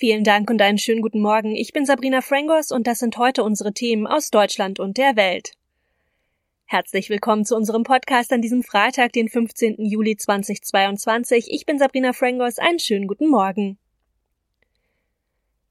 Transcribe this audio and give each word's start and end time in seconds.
Vielen 0.00 0.24
Dank 0.24 0.48
und 0.48 0.62
einen 0.62 0.78
schönen 0.78 1.02
guten 1.02 1.20
Morgen. 1.20 1.54
Ich 1.54 1.74
bin 1.74 1.84
Sabrina 1.84 2.22
Frangos 2.22 2.72
und 2.72 2.86
das 2.86 3.00
sind 3.00 3.18
heute 3.18 3.44
unsere 3.44 3.74
Themen 3.74 4.06
aus 4.06 4.30
Deutschland 4.30 4.80
und 4.80 4.96
der 4.96 5.14
Welt. 5.14 5.52
Herzlich 6.64 7.10
willkommen 7.10 7.44
zu 7.44 7.54
unserem 7.54 7.82
Podcast 7.82 8.32
an 8.32 8.40
diesem 8.40 8.62
Freitag, 8.62 9.12
den 9.12 9.28
15. 9.28 9.74
Juli 9.76 10.16
2022. 10.16 11.48
Ich 11.50 11.66
bin 11.66 11.78
Sabrina 11.78 12.14
Frangos. 12.14 12.56
Einen 12.56 12.78
schönen 12.78 13.08
guten 13.08 13.28
Morgen. 13.28 13.76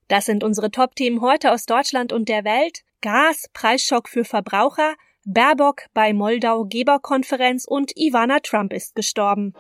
Das 0.08 0.28
sind 0.28 0.44
unsere 0.44 0.70
Top-Themen 0.70 1.22
heute 1.22 1.52
aus 1.52 1.66
Deutschland 1.66 2.14
und 2.14 2.30
der 2.30 2.44
Welt. 2.44 2.82
Gas, 3.02 3.50
Preisschock 3.54 4.08
für 4.08 4.26
Verbraucher, 4.26 4.94
Baerbock 5.26 5.86
bei 5.96 6.14
Moldau 6.14 6.66
Geberkonferenz 6.66 7.66
und 7.66 7.94
Ivana 7.98 8.42
Trump 8.42 8.74
ist 8.74 8.94
gestorben. 8.94 9.56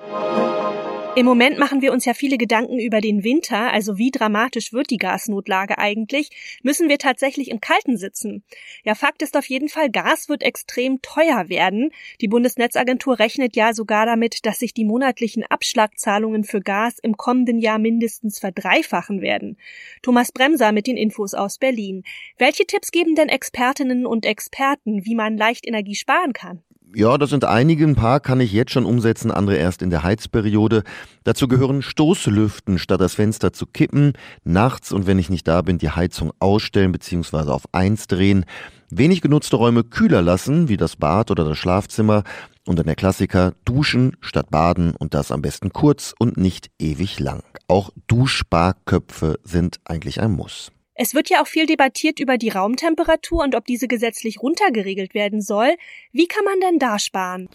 Im 1.15 1.25
Moment 1.25 1.57
machen 1.57 1.81
wir 1.81 1.91
uns 1.91 2.05
ja 2.05 2.13
viele 2.13 2.37
Gedanken 2.37 2.79
über 2.79 3.01
den 3.01 3.23
Winter, 3.23 3.73
also 3.73 3.97
wie 3.97 4.11
dramatisch 4.11 4.71
wird 4.71 4.89
die 4.89 4.97
Gasnotlage 4.97 5.77
eigentlich? 5.77 6.29
Müssen 6.63 6.87
wir 6.87 6.97
tatsächlich 6.97 7.49
im 7.49 7.59
Kalten 7.59 7.97
sitzen? 7.97 8.43
Ja, 8.83 8.95
Fakt 8.95 9.21
ist 9.21 9.35
auf 9.35 9.45
jeden 9.45 9.69
Fall, 9.69 9.89
Gas 9.89 10.29
wird 10.29 10.43
extrem 10.43 11.01
teuer 11.01 11.49
werden. 11.49 11.91
Die 12.21 12.27
Bundesnetzagentur 12.27 13.19
rechnet 13.19 13.55
ja 13.55 13.73
sogar 13.73 14.05
damit, 14.05 14.45
dass 14.45 14.59
sich 14.59 14.73
die 14.73 14.85
monatlichen 14.85 15.43
Abschlagzahlungen 15.43 16.43
für 16.43 16.61
Gas 16.61 16.99
im 16.99 17.17
kommenden 17.17 17.57
Jahr 17.57 17.79
mindestens 17.79 18.39
verdreifachen 18.39 19.21
werden. 19.21 19.57
Thomas 20.03 20.31
Bremser 20.31 20.71
mit 20.71 20.87
den 20.87 20.95
Infos 20.95 21.33
aus 21.33 21.57
Berlin. 21.57 22.03
Welche 22.37 22.65
Tipps 22.65 22.91
geben 22.91 23.15
denn 23.15 23.29
Expertinnen 23.29 24.05
und 24.05 24.25
Experten, 24.25 25.05
wie 25.05 25.15
man 25.15 25.37
leicht 25.37 25.67
Energie 25.67 25.95
sparen 25.95 26.33
kann? 26.33 26.63
Ja, 26.95 27.19
das 27.19 27.29
sind 27.29 27.45
einige. 27.45 27.85
Ein 27.85 27.95
paar 27.95 28.19
kann 28.19 28.39
ich 28.39 28.51
jetzt 28.51 28.71
schon 28.71 28.85
umsetzen, 28.85 29.29
andere 29.29 29.57
erst 29.57 29.83
in 29.83 29.91
der 29.91 30.01
Heizperiode. 30.01 30.83
Dazu 31.23 31.47
gehören 31.47 31.83
Stoßlüften, 31.83 32.79
statt 32.79 32.99
das 32.99 33.13
Fenster 33.13 33.53
zu 33.53 33.67
kippen, 33.67 34.13
nachts 34.43 34.91
und 34.91 35.05
wenn 35.05 35.19
ich 35.19 35.29
nicht 35.29 35.47
da 35.47 35.61
bin, 35.61 35.77
die 35.77 35.91
Heizung 35.91 36.31
ausstellen 36.39 36.91
bzw. 36.91 37.51
auf 37.51 37.65
eins 37.73 38.07
drehen, 38.07 38.45
wenig 38.89 39.21
genutzte 39.21 39.57
Räume 39.57 39.83
kühler 39.83 40.23
lassen, 40.23 40.67
wie 40.67 40.77
das 40.77 40.95
Bad 40.95 41.29
oder 41.29 41.45
das 41.45 41.59
Schlafzimmer 41.59 42.23
und 42.65 42.79
dann 42.79 42.87
der 42.87 42.95
Klassiker, 42.95 43.53
duschen 43.65 44.17
statt 44.19 44.49
baden 44.49 44.95
und 44.97 45.13
das 45.13 45.31
am 45.31 45.43
besten 45.43 45.71
kurz 45.71 46.15
und 46.17 46.37
nicht 46.37 46.71
ewig 46.79 47.19
lang. 47.19 47.43
Auch 47.67 47.91
Duschsparköpfe 48.07 49.39
sind 49.43 49.79
eigentlich 49.85 50.21
ein 50.21 50.31
Muss. 50.31 50.71
Es 51.01 51.15
wird 51.15 51.29
ja 51.29 51.41
auch 51.41 51.47
viel 51.47 51.65
debattiert 51.65 52.19
über 52.19 52.37
die 52.37 52.49
Raumtemperatur 52.49 53.41
und 53.41 53.55
ob 53.55 53.63
diese 53.63 53.87
gesetzlich 53.87 54.41
runtergeregelt 54.41 55.13
werden 55.13 55.41
soll. 55.41 55.77
Wie 56.11 56.27
kann 56.27 56.43
man 56.43 56.59
denn 56.59 56.77
da 56.77 56.99
sparen? 56.99 57.47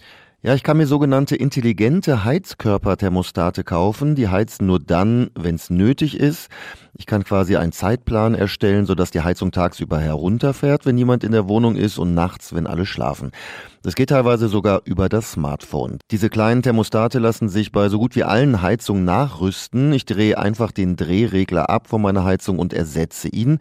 Ja, 0.47 0.55
ich 0.55 0.63
kann 0.63 0.77
mir 0.77 0.87
sogenannte 0.87 1.37
intelligente 1.37 2.23
Heizkörperthermostate 2.23 3.65
kaufen. 3.65 4.15
Die 4.15 4.29
heizen 4.29 4.67
nur 4.67 4.79
dann, 4.79 5.31
wenn 5.35 5.55
es 5.55 5.71
nötig 5.71 6.21
ist. 6.21 6.51
Ich 6.93 7.07
kann 7.07 7.25
quasi 7.25 7.57
einen 7.57 7.73
Zeitplan 7.73 8.35
erstellen, 8.35 8.85
sodass 8.85 9.11
die 9.11 9.23
Heizung 9.23 9.53
tagsüber 9.53 9.99
herunterfährt, 9.99 10.85
wenn 10.85 10.97
niemand 10.97 11.25
in 11.25 11.33
der 11.33 11.49
Wohnung 11.49 11.77
ist 11.77 11.97
und 11.97 12.13
nachts, 12.13 12.55
wenn 12.55 12.67
alle 12.67 12.85
schlafen. 12.85 13.31
Das 13.81 13.95
geht 13.95 14.11
teilweise 14.11 14.49
sogar 14.49 14.83
über 14.85 15.09
das 15.09 15.33
Smartphone. 15.33 15.99
Diese 16.11 16.29
kleinen 16.29 16.61
Thermostate 16.61 17.21
lassen 17.21 17.49
sich 17.49 17.73
bei 17.73 17.89
so 17.89 17.99
gut 17.99 18.15
wie 18.15 18.25
allen 18.25 18.61
Heizungen 18.61 19.07
nachrüsten. 19.07 19.95
Ich 19.95 20.05
drehe 20.05 20.37
einfach 20.37 20.73
den 20.73 20.97
Drehregler 20.97 21.71
ab 21.71 21.89
von 21.89 22.03
meiner 22.03 22.25
Heizung 22.25 22.59
und 22.59 22.75
ersetze 22.75 23.29
ihn. 23.29 23.61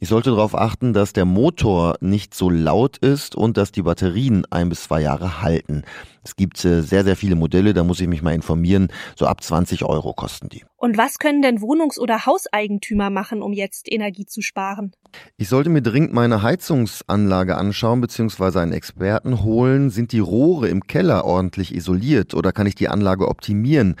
Ich 0.00 0.08
sollte 0.08 0.30
darauf 0.30 0.56
achten, 0.56 0.92
dass 0.92 1.12
der 1.12 1.24
Motor 1.24 1.96
nicht 2.00 2.34
so 2.34 2.50
laut 2.50 2.98
ist 2.98 3.36
und 3.36 3.56
dass 3.56 3.70
die 3.70 3.82
Batterien 3.82 4.44
ein 4.50 4.68
bis 4.68 4.84
zwei 4.84 5.00
Jahre 5.00 5.40
halten. 5.40 5.84
Es 6.24 6.34
gibt 6.34 6.64
äh, 6.64 6.82
sehr, 6.82 7.04
sehr 7.04 7.16
viele 7.16 7.36
Modelle, 7.36 7.74
da 7.74 7.84
muss 7.84 8.00
ich 8.00 8.08
mich 8.08 8.22
mal 8.22 8.34
informieren. 8.34 8.88
So 9.16 9.26
ab 9.26 9.42
20 9.42 9.84
Euro 9.84 10.12
kosten 10.12 10.48
die. 10.48 10.64
Und 10.84 10.98
was 10.98 11.18
können 11.18 11.40
denn 11.40 11.62
Wohnungs- 11.62 11.98
oder 11.98 12.26
Hauseigentümer 12.26 13.08
machen, 13.08 13.40
um 13.40 13.54
jetzt 13.54 13.90
Energie 13.90 14.26
zu 14.26 14.42
sparen? 14.42 14.92
Ich 15.38 15.48
sollte 15.48 15.70
mir 15.70 15.80
dringend 15.80 16.12
meine 16.12 16.42
Heizungsanlage 16.42 17.56
anschauen 17.56 18.02
bzw. 18.02 18.58
einen 18.58 18.74
Experten 18.74 19.42
holen. 19.42 19.88
Sind 19.88 20.12
die 20.12 20.18
Rohre 20.18 20.68
im 20.68 20.86
Keller 20.86 21.24
ordentlich 21.24 21.74
isoliert 21.74 22.34
oder 22.34 22.52
kann 22.52 22.66
ich 22.66 22.74
die 22.74 22.88
Anlage 22.88 23.28
optimieren? 23.28 23.96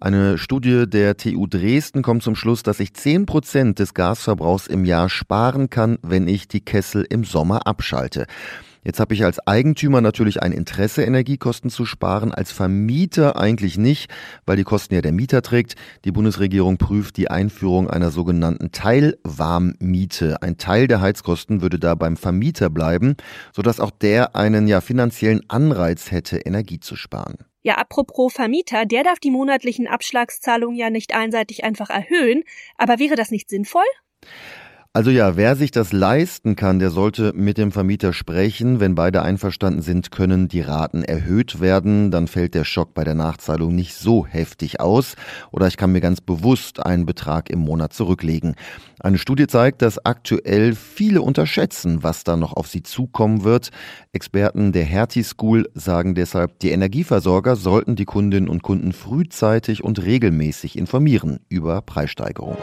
Eine 0.00 0.38
Studie 0.38 0.86
der 0.88 1.18
TU 1.18 1.46
Dresden 1.46 2.00
kommt 2.00 2.22
zum 2.22 2.34
Schluss, 2.34 2.62
dass 2.62 2.80
ich 2.80 2.94
10 2.94 3.26
Prozent 3.26 3.78
des 3.78 3.92
Gasverbrauchs 3.92 4.68
im 4.68 4.86
Jahr 4.86 5.10
sparen 5.10 5.68
kann, 5.68 5.98
wenn 6.00 6.28
ich 6.28 6.48
die 6.48 6.64
Kessel 6.64 7.06
im 7.10 7.24
Sommer 7.24 7.66
abschalte. 7.66 8.26
Jetzt 8.84 8.98
habe 8.98 9.14
ich 9.14 9.24
als 9.24 9.38
Eigentümer 9.46 10.00
natürlich 10.00 10.42
ein 10.42 10.50
Interesse, 10.50 11.04
Energiekosten 11.04 11.70
zu 11.70 11.84
sparen, 11.84 12.32
als 12.32 12.50
Vermieter 12.50 13.36
eigentlich 13.36 13.78
nicht, 13.78 14.10
weil 14.44 14.56
die 14.56 14.64
Kosten 14.64 14.94
ja 14.94 15.00
der 15.00 15.12
Mieter 15.12 15.40
trägt. 15.40 15.76
Die 16.04 16.10
Bundesregierung 16.10 16.78
prüft 16.78 17.16
die 17.16 17.30
Einführung 17.30 17.88
einer 17.88 18.10
sogenannten 18.10 18.72
Teilwarmmiete. 18.72 20.42
Ein 20.42 20.58
Teil 20.58 20.88
der 20.88 21.00
Heizkosten 21.00 21.62
würde 21.62 21.78
da 21.78 21.94
beim 21.94 22.16
Vermieter 22.16 22.70
bleiben, 22.70 23.14
sodass 23.54 23.78
auch 23.78 23.92
der 23.92 24.34
einen 24.34 24.66
ja 24.66 24.80
finanziellen 24.80 25.42
Anreiz 25.48 26.10
hätte, 26.10 26.38
Energie 26.38 26.80
zu 26.80 26.96
sparen. 26.96 27.36
Ja, 27.62 27.76
apropos 27.76 28.32
Vermieter, 28.32 28.84
der 28.84 29.04
darf 29.04 29.20
die 29.20 29.30
monatlichen 29.30 29.86
Abschlagszahlungen 29.86 30.76
ja 30.76 30.90
nicht 30.90 31.14
einseitig 31.14 31.62
einfach 31.62 31.90
erhöhen, 31.90 32.42
aber 32.76 32.98
wäre 32.98 33.14
das 33.14 33.30
nicht 33.30 33.48
sinnvoll? 33.48 33.84
Also 34.94 35.10
ja, 35.10 35.38
wer 35.38 35.56
sich 35.56 35.70
das 35.70 35.94
leisten 35.94 36.54
kann, 36.54 36.78
der 36.78 36.90
sollte 36.90 37.32
mit 37.34 37.56
dem 37.56 37.72
Vermieter 37.72 38.12
sprechen. 38.12 38.78
Wenn 38.78 38.94
beide 38.94 39.22
einverstanden 39.22 39.80
sind, 39.80 40.10
können 40.10 40.48
die 40.48 40.60
Raten 40.60 41.02
erhöht 41.02 41.62
werden. 41.62 42.10
Dann 42.10 42.28
fällt 42.28 42.52
der 42.52 42.64
Schock 42.64 42.92
bei 42.92 43.02
der 43.02 43.14
Nachzahlung 43.14 43.74
nicht 43.74 43.94
so 43.94 44.26
heftig 44.26 44.80
aus. 44.80 45.16
Oder 45.50 45.66
ich 45.66 45.78
kann 45.78 45.92
mir 45.92 46.02
ganz 46.02 46.20
bewusst 46.20 46.84
einen 46.84 47.06
Betrag 47.06 47.48
im 47.48 47.60
Monat 47.60 47.94
zurücklegen. 47.94 48.54
Eine 49.00 49.16
Studie 49.16 49.46
zeigt, 49.46 49.80
dass 49.80 50.04
aktuell 50.04 50.74
viele 50.74 51.22
unterschätzen, 51.22 52.02
was 52.02 52.22
da 52.22 52.36
noch 52.36 52.52
auf 52.52 52.68
sie 52.68 52.82
zukommen 52.82 53.44
wird. 53.44 53.70
Experten 54.12 54.72
der 54.72 54.84
Hertie 54.84 55.22
School 55.24 55.70
sagen 55.72 56.14
deshalb, 56.14 56.58
die 56.58 56.70
Energieversorger 56.70 57.56
sollten 57.56 57.96
die 57.96 58.04
Kundinnen 58.04 58.50
und 58.50 58.62
Kunden 58.62 58.92
frühzeitig 58.92 59.82
und 59.82 60.02
regelmäßig 60.02 60.76
informieren 60.76 61.38
über 61.48 61.80
Preissteigerungen. 61.80 62.58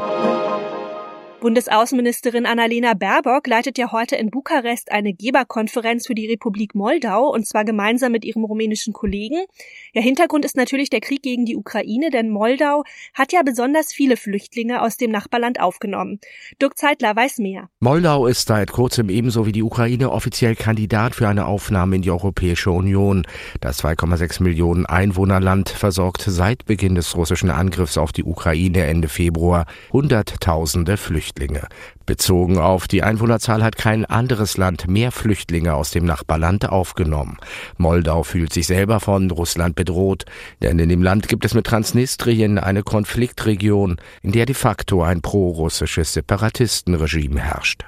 Bundesaußenministerin 1.39 2.45
Annalena 2.45 2.95
Baerbock 2.95 3.47
leitet 3.47 3.77
ja 3.77 3.93
heute 3.93 4.17
in 4.17 4.29
Bukarest 4.29 4.91
eine 4.91 5.13
Geberkonferenz 5.13 6.05
für 6.05 6.13
die 6.13 6.27
Republik 6.27 6.75
Moldau 6.75 7.29
und 7.33 7.47
zwar 7.47 7.63
gemeinsam 7.63 8.11
mit 8.11 8.25
ihrem 8.25 8.43
rumänischen 8.43 8.91
Kollegen. 8.91 9.45
Ja, 9.93 10.01
Hintergrund 10.01 10.43
ist 10.43 10.57
natürlich 10.57 10.89
der 10.89 10.99
Krieg 10.99 11.23
gegen 11.23 11.45
die 11.45 11.55
Ukraine, 11.55 12.09
denn 12.09 12.29
Moldau 12.29 12.83
hat 13.13 13.31
ja 13.31 13.41
besonders 13.41 13.93
viele 13.93 14.17
Flüchtlinge 14.17 14.81
aus 14.81 14.97
dem 14.97 15.11
Nachbarland 15.11 15.61
aufgenommen. 15.61 16.19
Dirk 16.61 16.77
Zeitler 16.77 17.15
weiß 17.15 17.37
mehr. 17.37 17.69
Moldau 17.79 18.27
ist 18.27 18.45
seit 18.49 18.73
kurzem 18.73 19.09
ebenso 19.09 19.45
wie 19.45 19.53
die 19.53 19.63
Ukraine 19.63 20.11
offiziell 20.11 20.55
Kandidat 20.55 21.15
für 21.15 21.29
eine 21.29 21.45
Aufnahme 21.45 21.95
in 21.95 22.01
die 22.01 22.11
Europäische 22.11 22.71
Union. 22.71 23.25
Das 23.61 23.81
2,6 23.81 24.43
Millionen 24.43 24.85
Einwohnerland 24.85 25.69
versorgt 25.69 26.25
seit 26.27 26.65
Beginn 26.65 26.95
des 26.95 27.15
russischen 27.15 27.49
Angriffs 27.49 27.97
auf 27.97 28.11
die 28.11 28.25
Ukraine 28.25 28.83
Ende 28.83 29.07
Februar 29.07 29.65
Hunderttausende 29.93 30.97
Flüchtlinge. 30.97 31.28
Flüchtlinge. 31.29 31.67
Bezogen 32.05 32.57
auf 32.57 32.87
die 32.87 33.03
Einwohnerzahl 33.03 33.63
hat 33.63 33.77
kein 33.77 34.05
anderes 34.05 34.57
Land 34.57 34.87
mehr 34.87 35.11
Flüchtlinge 35.11 35.75
aus 35.75 35.91
dem 35.91 36.05
Nachbarland 36.05 36.67
aufgenommen. 36.67 37.37
Moldau 37.77 38.23
fühlt 38.23 38.51
sich 38.51 38.67
selber 38.67 38.99
von 38.99 39.29
Russland 39.29 39.75
bedroht, 39.75 40.25
denn 40.61 40.79
in 40.79 40.89
dem 40.89 41.03
Land 41.03 41.27
gibt 41.27 41.45
es 41.45 41.53
mit 41.53 41.67
Transnistrien 41.67 42.57
eine 42.57 42.83
Konfliktregion, 42.83 43.97
in 44.23 44.31
der 44.31 44.45
de 44.45 44.55
facto 44.55 45.03
ein 45.03 45.21
prorussisches 45.21 46.13
Separatistenregime 46.13 47.41
herrscht. 47.41 47.85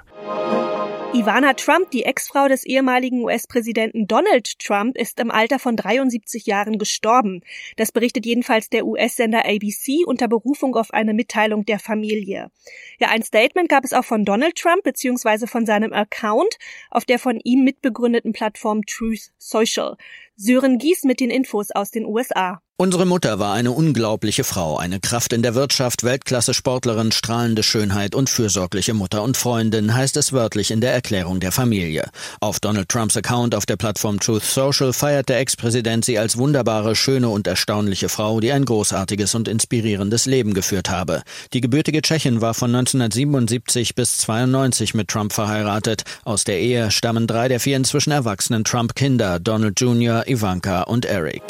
Ivana 1.13 1.53
Trump, 1.55 1.91
die 1.91 2.05
Ex-Frau 2.05 2.47
des 2.47 2.65
ehemaligen 2.65 3.21
US-Präsidenten 3.21 4.07
Donald 4.07 4.57
Trump, 4.59 4.97
ist 4.97 5.19
im 5.19 5.29
Alter 5.29 5.59
von 5.59 5.75
73 5.75 6.45
Jahren 6.45 6.77
gestorben. 6.77 7.41
Das 7.75 7.91
berichtet 7.91 8.25
jedenfalls 8.25 8.69
der 8.69 8.85
US-Sender 8.85 9.45
ABC 9.45 10.05
unter 10.05 10.29
Berufung 10.29 10.73
auf 10.75 10.91
eine 10.91 11.13
Mitteilung 11.13 11.65
der 11.65 11.79
Familie. 11.79 12.49
Ja, 12.97 13.09
ein 13.09 13.23
Statement 13.23 13.67
gab 13.67 13.83
es 13.83 13.91
auch 13.91 14.05
von 14.05 14.23
Donald 14.23 14.55
Trump 14.55 14.83
bzw. 14.83 15.47
von 15.47 15.65
seinem 15.65 15.91
Account 15.91 16.57
auf 16.89 17.03
der 17.03 17.19
von 17.19 17.41
ihm 17.43 17.65
mitbegründeten 17.65 18.31
Plattform 18.31 18.85
Truth 18.85 19.31
Social. 19.37 19.97
Sören 20.37 20.77
Gies 20.77 21.03
mit 21.03 21.19
den 21.19 21.29
Infos 21.29 21.71
aus 21.71 21.91
den 21.91 22.05
USA. 22.05 22.61
Unsere 22.81 23.05
Mutter 23.05 23.37
war 23.37 23.53
eine 23.53 23.69
unglaubliche 23.73 24.43
Frau, 24.43 24.75
eine 24.75 24.99
Kraft 24.99 25.33
in 25.33 25.43
der 25.43 25.53
Wirtschaft, 25.53 26.03
Weltklasse-Sportlerin, 26.03 27.11
strahlende 27.11 27.61
Schönheit 27.61 28.15
und 28.15 28.27
fürsorgliche 28.27 28.95
Mutter 28.95 29.21
und 29.21 29.37
Freundin, 29.37 29.93
heißt 29.93 30.17
es 30.17 30.33
wörtlich 30.33 30.71
in 30.71 30.81
der 30.81 30.91
Erklärung 30.91 31.39
der 31.39 31.51
Familie. 31.51 32.09
Auf 32.39 32.59
Donald 32.59 32.89
Trumps 32.89 33.15
Account 33.15 33.53
auf 33.53 33.67
der 33.67 33.75
Plattform 33.75 34.19
Truth 34.19 34.41
Social 34.41 34.93
feiert 34.93 35.29
der 35.29 35.37
Ex-Präsident 35.37 36.05
sie 36.05 36.17
als 36.17 36.39
wunderbare, 36.39 36.95
schöne 36.95 37.29
und 37.29 37.45
erstaunliche 37.45 38.09
Frau, 38.09 38.39
die 38.39 38.51
ein 38.51 38.65
großartiges 38.65 39.35
und 39.35 39.47
inspirierendes 39.47 40.25
Leben 40.25 40.55
geführt 40.55 40.89
habe. 40.89 41.21
Die 41.53 41.61
gebürtige 41.61 42.01
Tschechin 42.01 42.41
war 42.41 42.55
von 42.55 42.73
1977 42.73 43.93
bis 43.93 44.17
92 44.17 44.95
mit 44.95 45.07
Trump 45.07 45.33
verheiratet. 45.33 46.03
Aus 46.23 46.45
der 46.45 46.59
Ehe 46.59 46.89
stammen 46.89 47.27
drei 47.27 47.47
der 47.47 47.59
vier 47.59 47.77
inzwischen 47.77 48.09
erwachsenen 48.09 48.63
Trump-Kinder, 48.63 49.39
Donald 49.39 49.79
Jr., 49.79 50.27
Ivanka 50.27 50.81
und 50.81 51.05
Eric. 51.05 51.43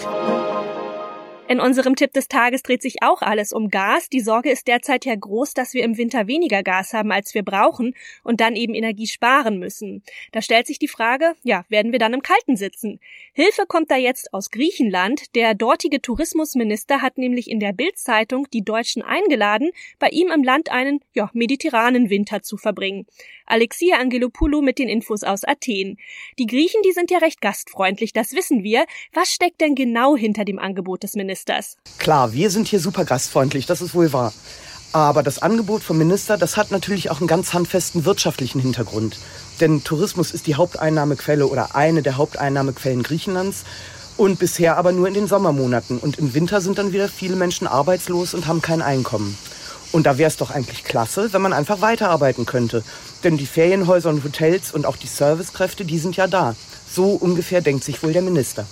In 1.51 1.59
unserem 1.59 1.97
Tipp 1.97 2.13
des 2.13 2.29
Tages 2.29 2.63
dreht 2.63 2.81
sich 2.81 3.03
auch 3.03 3.21
alles 3.21 3.51
um 3.51 3.69
Gas. 3.69 4.07
Die 4.07 4.21
Sorge 4.21 4.49
ist 4.49 4.69
derzeit 4.69 5.03
ja 5.03 5.15
groß, 5.15 5.53
dass 5.53 5.73
wir 5.73 5.83
im 5.83 5.97
Winter 5.97 6.25
weniger 6.25 6.63
Gas 6.63 6.93
haben, 6.93 7.11
als 7.11 7.33
wir 7.33 7.43
brauchen 7.43 7.93
und 8.23 8.39
dann 8.39 8.55
eben 8.55 8.73
Energie 8.73 9.05
sparen 9.05 9.59
müssen. 9.59 10.01
Da 10.31 10.41
stellt 10.41 10.65
sich 10.65 10.79
die 10.79 10.87
Frage, 10.87 11.33
ja, 11.43 11.65
werden 11.67 11.91
wir 11.91 11.99
dann 11.99 12.13
im 12.13 12.21
Kalten 12.21 12.55
sitzen? 12.55 13.01
Hilfe 13.33 13.65
kommt 13.67 13.91
da 13.91 13.97
jetzt 13.97 14.33
aus 14.33 14.49
Griechenland. 14.49 15.35
Der 15.35 15.53
dortige 15.53 16.01
Tourismusminister 16.01 17.01
hat 17.01 17.17
nämlich 17.17 17.49
in 17.49 17.59
der 17.59 17.73
Bildzeitung 17.73 18.47
die 18.53 18.63
Deutschen 18.63 19.01
eingeladen, 19.01 19.71
bei 19.99 20.07
ihm 20.07 20.31
im 20.31 20.43
Land 20.43 20.71
einen, 20.71 21.01
ja, 21.13 21.29
mediterranen 21.33 22.09
Winter 22.09 22.43
zu 22.43 22.55
verbringen. 22.55 23.07
Alexia 23.45 23.97
Angelopoulou 23.97 24.61
mit 24.61 24.79
den 24.79 24.87
Infos 24.87 25.23
aus 25.23 25.43
Athen. 25.43 25.97
Die 26.39 26.45
Griechen, 26.45 26.81
die 26.85 26.93
sind 26.93 27.11
ja 27.11 27.17
recht 27.17 27.41
gastfreundlich, 27.41 28.13
das 28.13 28.31
wissen 28.31 28.63
wir. 28.63 28.85
Was 29.11 29.33
steckt 29.33 29.59
denn 29.59 29.75
genau 29.75 30.15
hinter 30.15 30.45
dem 30.45 30.57
Angebot 30.57 31.03
des 31.03 31.15
Ministers? 31.15 31.40
Ministers. 31.41 31.77
Klar, 31.97 32.33
wir 32.33 32.49
sind 32.51 32.67
hier 32.67 32.79
super 32.79 33.05
gastfreundlich, 33.05 33.65
das 33.65 33.81
ist 33.81 33.95
wohl 33.95 34.13
wahr. 34.13 34.33
Aber 34.93 35.23
das 35.23 35.41
Angebot 35.41 35.81
vom 35.81 35.97
Minister, 35.97 36.37
das 36.37 36.57
hat 36.57 36.69
natürlich 36.71 37.09
auch 37.09 37.19
einen 37.19 37.27
ganz 37.27 37.53
handfesten 37.53 38.05
wirtschaftlichen 38.05 38.59
Hintergrund. 38.59 39.17
Denn 39.59 39.83
Tourismus 39.83 40.31
ist 40.31 40.47
die 40.47 40.55
Haupteinnahmequelle 40.55 41.47
oder 41.47 41.75
eine 41.75 42.01
der 42.01 42.17
Haupteinnahmequellen 42.17 43.01
Griechenlands. 43.01 43.63
Und 44.17 44.37
bisher 44.37 44.77
aber 44.77 44.91
nur 44.91 45.07
in 45.07 45.13
den 45.13 45.27
Sommermonaten. 45.27 45.97
Und 45.97 46.19
im 46.19 46.33
Winter 46.33 46.61
sind 46.61 46.77
dann 46.77 46.91
wieder 46.91 47.07
viele 47.07 47.37
Menschen 47.37 47.65
arbeitslos 47.65 48.33
und 48.33 48.45
haben 48.45 48.61
kein 48.61 48.81
Einkommen. 48.81 49.37
Und 49.93 50.05
da 50.05 50.17
wäre 50.17 50.27
es 50.27 50.37
doch 50.37 50.51
eigentlich 50.51 50.83
klasse, 50.83 51.31
wenn 51.33 51.41
man 51.41 51.53
einfach 51.53 51.81
weiterarbeiten 51.81 52.45
könnte. 52.45 52.83
Denn 53.23 53.37
die 53.37 53.47
Ferienhäuser 53.47 54.09
und 54.09 54.23
Hotels 54.23 54.73
und 54.73 54.85
auch 54.85 54.97
die 54.97 55.07
Servicekräfte, 55.07 55.85
die 55.85 55.97
sind 55.97 56.17
ja 56.17 56.27
da. 56.27 56.55
So 56.91 57.11
ungefähr 57.11 57.61
denkt 57.61 57.85
sich 57.85 58.03
wohl 58.03 58.13
der 58.13 58.21
Minister. 58.21 58.67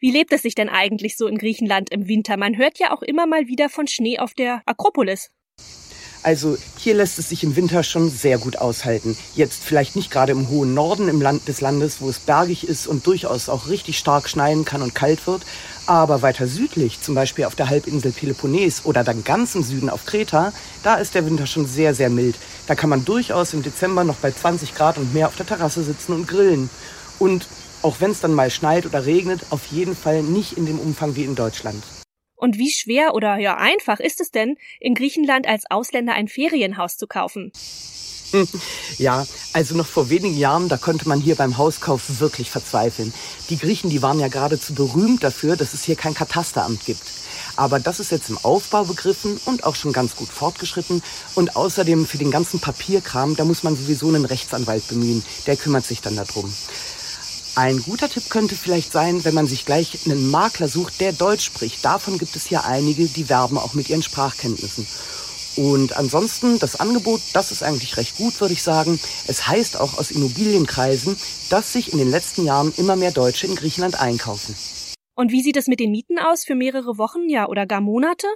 Wie 0.00 0.10
lebt 0.10 0.32
es 0.32 0.40
sich 0.40 0.54
denn 0.54 0.70
eigentlich 0.70 1.18
so 1.18 1.26
in 1.26 1.36
Griechenland 1.36 1.90
im 1.90 2.08
Winter? 2.08 2.38
Man 2.38 2.56
hört 2.56 2.78
ja 2.78 2.96
auch 2.96 3.02
immer 3.02 3.26
mal 3.26 3.48
wieder 3.48 3.68
von 3.68 3.86
Schnee 3.86 4.18
auf 4.18 4.32
der 4.32 4.62
Akropolis. 4.64 5.28
Also 6.22 6.56
hier 6.78 6.94
lässt 6.94 7.18
es 7.18 7.28
sich 7.28 7.44
im 7.44 7.54
Winter 7.54 7.82
schon 7.82 8.08
sehr 8.08 8.38
gut 8.38 8.56
aushalten. 8.56 9.14
Jetzt 9.34 9.62
vielleicht 9.62 9.96
nicht 9.96 10.10
gerade 10.10 10.32
im 10.32 10.48
hohen 10.48 10.72
Norden 10.72 11.08
im 11.08 11.20
Land 11.20 11.48
des 11.48 11.60
Landes, 11.60 12.00
wo 12.00 12.08
es 12.08 12.18
bergig 12.18 12.66
ist 12.66 12.86
und 12.86 13.06
durchaus 13.06 13.50
auch 13.50 13.68
richtig 13.68 13.98
stark 13.98 14.30
schneien 14.30 14.64
kann 14.64 14.80
und 14.80 14.94
kalt 14.94 15.26
wird. 15.26 15.42
Aber 15.86 16.22
weiter 16.22 16.46
südlich, 16.46 17.02
zum 17.02 17.14
Beispiel 17.14 17.44
auf 17.44 17.54
der 17.54 17.68
Halbinsel 17.68 18.12
Peloponnes 18.12 18.86
oder 18.86 19.04
dann 19.04 19.22
ganz 19.22 19.54
im 19.54 19.62
Süden 19.62 19.90
auf 19.90 20.06
Kreta, 20.06 20.54
da 20.82 20.94
ist 20.94 21.14
der 21.14 21.26
Winter 21.26 21.46
schon 21.46 21.66
sehr, 21.66 21.94
sehr 21.94 22.08
mild. 22.08 22.36
Da 22.66 22.74
kann 22.74 22.88
man 22.88 23.04
durchaus 23.04 23.52
im 23.52 23.62
Dezember 23.62 24.04
noch 24.04 24.16
bei 24.16 24.30
20 24.30 24.74
Grad 24.74 24.96
und 24.96 25.12
mehr 25.12 25.26
auf 25.26 25.36
der 25.36 25.46
Terrasse 25.46 25.82
sitzen 25.82 26.14
und 26.14 26.26
grillen. 26.26 26.70
Und 27.18 27.48
auch 27.82 28.00
wenn 28.00 28.10
es 28.10 28.20
dann 28.20 28.34
mal 28.34 28.50
schneit 28.50 28.86
oder 28.86 29.06
regnet, 29.06 29.40
auf 29.50 29.66
jeden 29.66 29.96
Fall 29.96 30.22
nicht 30.22 30.56
in 30.56 30.66
dem 30.66 30.78
Umfang 30.78 31.16
wie 31.16 31.24
in 31.24 31.34
Deutschland. 31.34 31.82
Und 32.36 32.56
wie 32.56 32.70
schwer 32.70 33.14
oder 33.14 33.36
ja 33.36 33.56
einfach 33.58 34.00
ist 34.00 34.20
es 34.20 34.30
denn, 34.30 34.56
in 34.80 34.94
Griechenland 34.94 35.46
als 35.46 35.64
Ausländer 35.70 36.14
ein 36.14 36.28
Ferienhaus 36.28 36.96
zu 36.96 37.06
kaufen? 37.06 37.52
Ja, 38.98 39.26
also 39.52 39.74
noch 39.76 39.86
vor 39.86 40.10
wenigen 40.10 40.36
Jahren, 40.36 40.68
da 40.68 40.76
konnte 40.76 41.08
man 41.08 41.20
hier 41.20 41.34
beim 41.34 41.58
Hauskauf 41.58 42.20
wirklich 42.20 42.50
verzweifeln. 42.50 43.12
Die 43.48 43.58
Griechen, 43.58 43.90
die 43.90 44.02
waren 44.02 44.20
ja 44.20 44.28
geradezu 44.28 44.74
berühmt 44.74 45.24
dafür, 45.24 45.56
dass 45.56 45.74
es 45.74 45.84
hier 45.84 45.96
kein 45.96 46.14
Katasteramt 46.14 46.84
gibt. 46.84 47.02
Aber 47.56 47.80
das 47.80 48.00
ist 48.00 48.10
jetzt 48.10 48.30
im 48.30 48.38
Aufbau 48.38 48.84
begriffen 48.84 49.40
und 49.46 49.64
auch 49.64 49.74
schon 49.74 49.92
ganz 49.92 50.16
gut 50.16 50.28
fortgeschritten. 50.28 51.02
Und 51.34 51.56
außerdem 51.56 52.06
für 52.06 52.18
den 52.18 52.30
ganzen 52.30 52.60
Papierkram, 52.60 53.36
da 53.36 53.44
muss 53.44 53.62
man 53.62 53.76
sowieso 53.76 54.08
einen 54.08 54.24
Rechtsanwalt 54.24 54.86
bemühen. 54.88 55.24
Der 55.46 55.56
kümmert 55.56 55.84
sich 55.84 56.00
dann 56.00 56.16
darum. 56.16 56.52
Ein 57.56 57.82
guter 57.82 58.08
Tipp 58.08 58.30
könnte 58.30 58.54
vielleicht 58.54 58.92
sein, 58.92 59.24
wenn 59.24 59.34
man 59.34 59.46
sich 59.46 59.66
gleich 59.66 59.98
einen 60.06 60.30
Makler 60.30 60.68
sucht, 60.68 61.00
der 61.00 61.12
Deutsch 61.12 61.44
spricht. 61.44 61.84
Davon 61.84 62.16
gibt 62.18 62.36
es 62.36 62.48
ja 62.48 62.62
einige, 62.62 63.06
die 63.06 63.28
werben 63.28 63.58
auch 63.58 63.74
mit 63.74 63.90
ihren 63.90 64.02
Sprachkenntnissen. 64.02 64.86
Und 65.56 65.96
ansonsten, 65.96 66.58
das 66.60 66.78
Angebot, 66.78 67.20
das 67.32 67.50
ist 67.50 67.62
eigentlich 67.62 67.96
recht 67.96 68.16
gut, 68.16 68.40
würde 68.40 68.54
ich 68.54 68.62
sagen. 68.62 69.00
Es 69.26 69.48
heißt 69.48 69.80
auch 69.80 69.98
aus 69.98 70.12
Immobilienkreisen, 70.12 71.16
dass 71.50 71.72
sich 71.72 71.92
in 71.92 71.98
den 71.98 72.10
letzten 72.10 72.44
Jahren 72.44 72.72
immer 72.76 72.94
mehr 72.94 73.10
Deutsche 73.10 73.46
in 73.46 73.56
Griechenland 73.56 74.00
einkaufen. 74.00 74.54
Und 75.16 75.32
wie 75.32 75.42
sieht 75.42 75.56
es 75.56 75.66
mit 75.66 75.80
den 75.80 75.90
Mieten 75.90 76.18
aus 76.18 76.44
für 76.44 76.54
mehrere 76.54 76.96
Wochen, 76.98 77.28
ja, 77.28 77.48
oder 77.48 77.66
gar 77.66 77.80
Monate? 77.80 78.26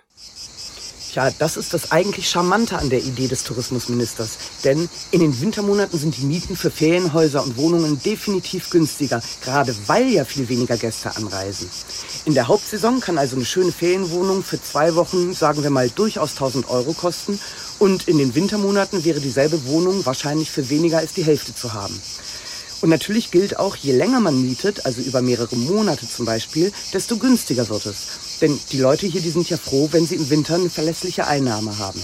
Ja, 1.14 1.31
das 1.31 1.56
ist 1.56 1.72
das 1.72 1.93
eigentlich 1.93 2.28
Charmante 2.28 2.76
an 2.76 2.90
der 2.90 3.00
Idee 3.00 3.28
des 3.28 3.44
Tourismusministers. 3.44 4.37
Denn 4.64 4.88
in 5.12 5.20
den 5.20 5.40
Wintermonaten 5.40 5.96
sind 5.96 6.16
die 6.16 6.25
Mieten 6.25 6.56
für 6.56 6.72
Ferienhäuser 6.72 7.44
und 7.44 7.56
Wohnungen 7.56 8.02
definitiv 8.02 8.70
günstiger, 8.70 9.22
gerade 9.44 9.76
weil 9.87 10.08
ja 10.08 10.25
viel 10.25 10.49
weniger 10.49 10.76
Gäste 10.76 11.14
anreisen. 11.16 11.70
In 12.25 12.34
der 12.34 12.49
Hauptsaison 12.49 12.99
kann 12.99 13.16
also 13.16 13.37
eine 13.37 13.44
schöne 13.44 13.70
Ferienwohnung 13.70 14.43
für 14.43 14.61
zwei 14.61 14.96
Wochen, 14.96 15.34
sagen 15.34 15.62
wir 15.62 15.70
mal, 15.70 15.88
durchaus 15.88 16.32
1000 16.32 16.69
Euro 16.69 16.93
kosten. 16.94 17.38
Und 17.78 18.08
in 18.08 18.19
den 18.19 18.34
Wintermonaten 18.34 19.05
wäre 19.05 19.20
dieselbe 19.20 19.67
Wohnung 19.67 20.05
wahrscheinlich 20.06 20.50
für 20.50 20.69
weniger 20.69 20.99
als 20.99 21.12
die 21.12 21.25
Hälfte 21.25 21.55
zu 21.55 21.75
haben. 21.75 22.00
Und 22.84 22.90
natürlich 22.90 23.31
gilt 23.31 23.58
auch, 23.58 23.76
je 23.76 23.92
länger 23.92 24.20
man 24.20 24.42
mietet, 24.42 24.84
also 24.84 25.00
über 25.00 25.22
mehrere 25.22 25.56
Monate 25.56 26.06
zum 26.06 26.26
Beispiel, 26.26 26.70
desto 26.92 27.16
günstiger 27.16 27.66
wird 27.70 27.86
es. 27.86 28.08
Denn 28.42 28.60
die 28.72 28.78
Leute 28.78 29.06
hier, 29.06 29.22
die 29.22 29.31
sind 29.31 29.48
ja 29.48 29.56
froh, 29.56 29.88
wenn 29.92 30.04
sie 30.04 30.16
im 30.16 30.28
Winter 30.28 30.56
eine 30.56 30.69
verlässliche 30.69 31.26
Einnahme 31.26 31.78
haben. 31.78 31.98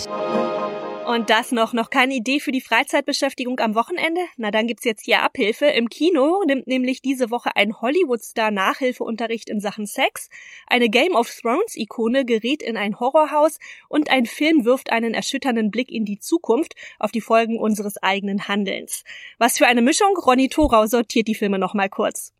Und 1.10 1.28
das 1.28 1.50
noch, 1.50 1.72
noch 1.72 1.90
keine 1.90 2.14
Idee 2.14 2.38
für 2.38 2.52
die 2.52 2.60
Freizeitbeschäftigung 2.60 3.58
am 3.58 3.74
Wochenende? 3.74 4.20
Na, 4.36 4.52
dann 4.52 4.68
gibt's 4.68 4.84
jetzt 4.84 5.04
hier 5.04 5.22
Abhilfe. 5.24 5.66
Im 5.66 5.88
Kino 5.88 6.44
nimmt 6.46 6.68
nämlich 6.68 7.02
diese 7.02 7.32
Woche 7.32 7.50
ein 7.56 7.80
Hollywood-Star 7.80 8.52
Nachhilfeunterricht 8.52 9.50
in 9.50 9.58
Sachen 9.58 9.86
Sex. 9.86 10.28
Eine 10.68 10.88
Game 10.88 11.16
of 11.16 11.28
Thrones-Ikone 11.28 12.24
gerät 12.24 12.62
in 12.62 12.76
ein 12.76 13.00
Horrorhaus 13.00 13.58
und 13.88 14.08
ein 14.08 14.24
Film 14.24 14.64
wirft 14.64 14.92
einen 14.92 15.12
erschütternden 15.12 15.72
Blick 15.72 15.90
in 15.90 16.04
die 16.04 16.20
Zukunft 16.20 16.74
auf 17.00 17.10
die 17.10 17.20
Folgen 17.20 17.58
unseres 17.58 18.00
eigenen 18.00 18.46
Handelns. 18.46 19.02
Was 19.38 19.58
für 19.58 19.66
eine 19.66 19.82
Mischung? 19.82 20.16
Ronny 20.16 20.48
Thorau 20.48 20.86
sortiert 20.86 21.26
die 21.26 21.34
Filme 21.34 21.58
nochmal 21.58 21.88
kurz. 21.88 22.32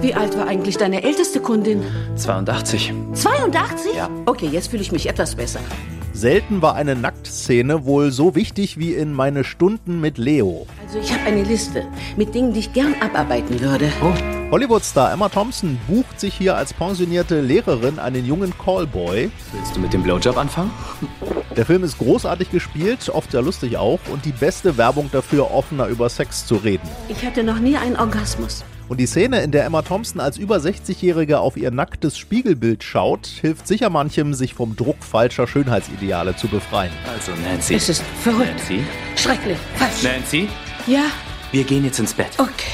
Wie 0.00 0.14
alt 0.14 0.38
war 0.38 0.46
eigentlich 0.46 0.78
deine 0.78 1.02
älteste 1.02 1.40
Kundin? 1.40 1.84
82. 2.16 2.94
82? 3.12 3.94
Ja. 3.94 4.08
Okay, 4.24 4.48
jetzt 4.50 4.68
fühle 4.68 4.80
ich 4.80 4.92
mich 4.92 5.06
etwas 5.06 5.34
besser. 5.34 5.60
Selten 6.16 6.62
war 6.62 6.74
eine 6.74 6.96
Nacktszene 6.96 7.84
wohl 7.84 8.10
so 8.10 8.34
wichtig 8.34 8.78
wie 8.78 8.94
in 8.94 9.12
meine 9.12 9.44
Stunden 9.44 10.00
mit 10.00 10.16
Leo. 10.16 10.66
Also 10.82 10.98
ich 10.98 11.12
habe 11.12 11.24
eine 11.24 11.42
Liste 11.42 11.84
mit 12.16 12.34
Dingen, 12.34 12.54
die 12.54 12.60
ich 12.60 12.72
gern 12.72 12.94
abarbeiten 13.02 13.60
würde. 13.60 13.92
Oh. 14.02 14.14
Hollywood-Star 14.50 15.12
Emma 15.12 15.28
Thompson 15.28 15.78
bucht 15.86 16.18
sich 16.18 16.32
hier 16.32 16.56
als 16.56 16.72
pensionierte 16.72 17.42
Lehrerin 17.42 17.98
einen 17.98 18.24
jungen 18.24 18.54
Callboy. 18.56 19.30
Willst 19.52 19.76
du 19.76 19.80
mit 19.80 19.92
dem 19.92 20.02
Blowjob 20.02 20.38
anfangen? 20.38 20.70
Der 21.54 21.66
Film 21.66 21.84
ist 21.84 21.98
großartig 21.98 22.50
gespielt, 22.50 23.10
oft 23.10 23.32
sehr 23.32 23.42
lustig 23.42 23.76
auch 23.76 24.00
und 24.10 24.24
die 24.24 24.32
beste 24.32 24.78
Werbung 24.78 25.10
dafür, 25.12 25.50
offener 25.50 25.86
über 25.88 26.08
Sex 26.08 26.46
zu 26.46 26.54
reden. 26.54 26.88
Ich 27.10 27.26
hatte 27.26 27.44
noch 27.44 27.58
nie 27.58 27.76
einen 27.76 27.96
Orgasmus. 27.96 28.64
Und 28.88 29.00
die 29.00 29.06
Szene, 29.06 29.40
in 29.42 29.50
der 29.50 29.64
Emma 29.64 29.82
Thompson 29.82 30.20
als 30.20 30.38
über 30.38 30.58
60-Jährige 30.58 31.40
auf 31.40 31.56
ihr 31.56 31.72
nacktes 31.72 32.16
Spiegelbild 32.16 32.84
schaut, 32.84 33.26
hilft 33.26 33.66
sicher 33.66 33.90
manchem, 33.90 34.32
sich 34.32 34.54
vom 34.54 34.76
Druck 34.76 35.02
falscher 35.02 35.48
Schönheitsideale 35.48 36.36
zu 36.36 36.46
befreien. 36.46 36.92
Also 37.12 37.32
Nancy. 37.42 37.74
Es 37.74 37.88
ist 37.88 38.02
verrückt. 38.22 38.46
Nancy? 38.48 38.84
Schrecklich. 39.16 39.58
Falsch. 39.74 40.02
Nancy? 40.04 40.48
Ja, 40.86 41.06
Wir 41.50 41.64
gehen 41.64 41.84
jetzt 41.84 41.98
ins 41.98 42.14
Bett. 42.14 42.28
okay. 42.38 42.70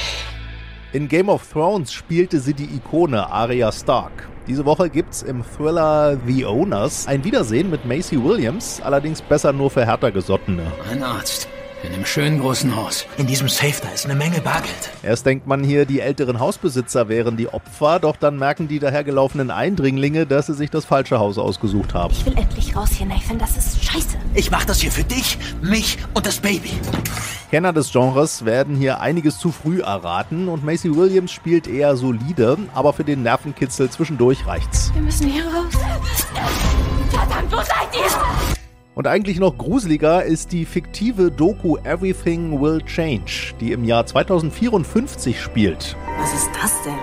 In 0.91 1.07
Game 1.07 1.29
of 1.29 1.47
Thrones 1.51 1.91
spielte 1.91 2.39
sie 2.39 2.53
die 2.53 2.65
Ikone 2.75 3.27
Arya 3.31 3.71
Stark. 3.71 4.11
Diese 4.45 4.63
Woche 4.65 4.91
gibt's 4.91 5.23
im 5.23 5.43
Thriller 5.43 6.17
The 6.27 6.45
Owners 6.45 7.07
ein 7.07 7.23
Wiedersehen 7.23 7.71
mit 7.71 7.85
Macy 7.85 8.23
Williams, 8.23 8.79
allerdings 8.83 9.19
besser 9.19 9.51
nur 9.53 9.71
für 9.71 9.83
härter 9.87 10.11
Gesottene. 10.11 10.71
Ein 10.91 11.01
Arzt. 11.01 11.47
In 11.83 11.93
einem 11.93 12.05
schönen 12.05 12.39
großen 12.39 12.77
Haus. 12.77 13.05
In 13.17 13.27
diesem 13.27 13.49
Safe 13.49 13.75
da 13.81 13.89
ist 13.89 14.05
eine 14.05 14.15
Menge 14.15 14.39
Bargeld. 14.39 14.89
Erst 15.03 15.25
denkt 15.25 15.47
man 15.47 15.65
hier, 15.65 15.85
die 15.85 15.99
älteren 15.99 16.39
Hausbesitzer 16.39 17.09
wären 17.09 17.35
die 17.35 17.49
Opfer, 17.49 17.99
doch 17.99 18.15
dann 18.15 18.39
merken 18.39 18.69
die 18.69 18.79
dahergelaufenen 18.79 19.51
Eindringlinge, 19.51 20.25
dass 20.25 20.45
sie 20.45 20.53
sich 20.53 20.69
das 20.69 20.85
falsche 20.85 21.19
Haus 21.19 21.37
ausgesucht 21.37 21.93
haben. 21.93 22.13
Ich 22.13 22.25
will 22.25 22.37
endlich 22.37 22.73
raus 22.73 22.91
hier, 22.91 23.05
Nathan. 23.05 23.37
Das 23.37 23.57
ist 23.57 23.83
scheiße. 23.83 24.17
Ich 24.33 24.49
mach 24.49 24.63
das 24.63 24.79
hier 24.79 24.91
für 24.91 25.03
dich, 25.03 25.37
mich 25.61 25.97
und 26.13 26.25
das 26.25 26.39
Baby. 26.39 26.71
Kenner 27.51 27.73
des 27.73 27.91
Genres 27.91 28.45
werden 28.45 28.77
hier 28.77 29.01
einiges 29.01 29.37
zu 29.37 29.51
früh 29.51 29.81
erraten 29.81 30.47
und 30.47 30.63
Macy 30.63 30.95
Williams 30.95 31.33
spielt 31.33 31.67
eher 31.67 31.97
solide, 31.97 32.57
aber 32.73 32.93
für 32.93 33.03
den 33.03 33.23
Nervenkitzel 33.23 33.89
zwischendurch 33.89 34.47
reicht's. 34.47 34.89
Wir 34.93 35.01
müssen 35.01 35.27
hier 35.27 35.43
raus. 35.43 35.73
Verdammt, 37.09 37.51
wo 37.51 37.57
seid 37.57 37.93
ihr? 37.93 38.62
Und 38.95 39.07
eigentlich 39.07 39.39
noch 39.39 39.57
gruseliger 39.57 40.23
ist 40.23 40.51
die 40.51 40.65
fiktive 40.65 41.31
Doku 41.31 41.77
Everything 41.77 42.61
Will 42.61 42.81
Change, 42.81 43.53
die 43.59 43.71
im 43.71 43.83
Jahr 43.83 44.05
2054 44.05 45.41
spielt. 45.41 45.97
Was 46.19 46.33
ist 46.33 46.49
das 46.61 46.81
denn? 46.83 46.93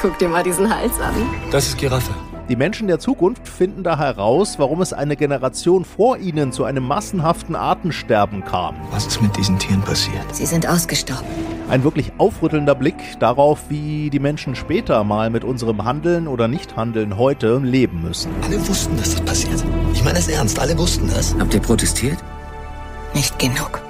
Guck 0.00 0.18
dir 0.18 0.28
mal 0.28 0.42
diesen 0.42 0.68
Hals 0.68 0.98
an. 0.98 1.14
Das 1.52 1.68
ist 1.68 1.78
Giraffe. 1.78 2.12
Die 2.48 2.54
Menschen 2.54 2.86
der 2.86 3.00
Zukunft 3.00 3.48
finden 3.48 3.82
da 3.82 3.98
heraus, 3.98 4.60
warum 4.60 4.80
es 4.80 4.92
eine 4.92 5.16
Generation 5.16 5.84
vor 5.84 6.18
ihnen 6.18 6.52
zu 6.52 6.62
einem 6.62 6.86
massenhaften 6.86 7.56
Artensterben 7.56 8.44
kam. 8.44 8.76
Was 8.92 9.04
ist 9.04 9.20
mit 9.20 9.36
diesen 9.36 9.58
Tieren 9.58 9.82
passiert? 9.82 10.22
Sie 10.32 10.46
sind 10.46 10.64
ausgestorben. 10.64 11.26
Ein 11.68 11.82
wirklich 11.82 12.12
aufrüttelnder 12.18 12.76
Blick 12.76 13.18
darauf, 13.18 13.68
wie 13.68 14.10
die 14.10 14.20
Menschen 14.20 14.54
später 14.54 15.02
mal 15.02 15.28
mit 15.28 15.42
unserem 15.42 15.84
Handeln 15.84 16.28
oder 16.28 16.46
Nichthandeln 16.46 17.18
heute 17.18 17.58
leben 17.58 18.02
müssen. 18.02 18.30
Alle 18.42 18.60
wussten, 18.68 18.96
dass 18.96 19.16
das 19.16 19.24
passiert. 19.24 19.64
Ich 19.92 20.04
meine 20.04 20.18
es 20.18 20.28
ernst, 20.28 20.60
alle 20.60 20.78
wussten 20.78 21.08
das. 21.08 21.34
Habt 21.40 21.52
ihr 21.52 21.60
protestiert? 21.60 22.18
Nicht 23.12 23.36
genug. 23.40 23.82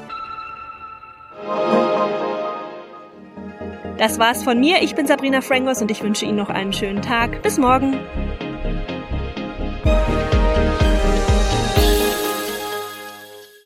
Das 3.98 4.18
war's 4.18 4.42
von 4.42 4.60
mir. 4.60 4.82
Ich 4.82 4.94
bin 4.94 5.06
Sabrina 5.06 5.42
Frangos 5.42 5.82
und 5.82 5.90
ich 5.90 6.02
wünsche 6.02 6.24
Ihnen 6.24 6.36
noch 6.36 6.50
einen 6.50 6.72
schönen 6.72 7.02
Tag. 7.02 7.42
Bis 7.42 7.58
morgen. 7.58 7.98